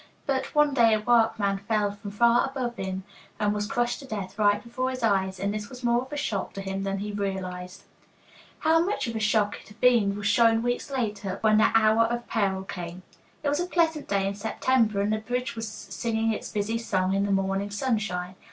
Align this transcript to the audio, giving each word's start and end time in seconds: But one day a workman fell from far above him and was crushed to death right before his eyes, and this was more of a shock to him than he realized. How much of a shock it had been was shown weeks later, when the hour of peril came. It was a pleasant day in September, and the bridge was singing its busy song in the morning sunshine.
But 0.25 0.55
one 0.55 0.73
day 0.73 0.95
a 0.95 0.99
workman 0.99 1.59
fell 1.59 1.91
from 1.91 2.09
far 2.09 2.47
above 2.49 2.75
him 2.77 3.03
and 3.39 3.53
was 3.53 3.67
crushed 3.67 3.99
to 3.99 4.07
death 4.07 4.39
right 4.39 4.63
before 4.63 4.89
his 4.89 5.03
eyes, 5.03 5.39
and 5.39 5.53
this 5.53 5.69
was 5.69 5.83
more 5.83 6.01
of 6.01 6.11
a 6.11 6.17
shock 6.17 6.53
to 6.53 6.61
him 6.61 6.81
than 6.81 6.97
he 6.97 7.11
realized. 7.11 7.83
How 8.61 8.79
much 8.83 9.05
of 9.05 9.15
a 9.15 9.19
shock 9.19 9.61
it 9.61 9.67
had 9.67 9.79
been 9.79 10.17
was 10.17 10.25
shown 10.25 10.63
weeks 10.63 10.89
later, 10.89 11.37
when 11.41 11.59
the 11.59 11.69
hour 11.75 12.05
of 12.05 12.25
peril 12.25 12.63
came. 12.63 13.03
It 13.43 13.49
was 13.49 13.59
a 13.59 13.67
pleasant 13.67 14.07
day 14.07 14.25
in 14.27 14.33
September, 14.33 15.01
and 15.01 15.13
the 15.13 15.19
bridge 15.19 15.55
was 15.55 15.69
singing 15.69 16.33
its 16.33 16.49
busy 16.51 16.79
song 16.79 17.13
in 17.13 17.23
the 17.27 17.31
morning 17.31 17.69
sunshine. 17.69 18.33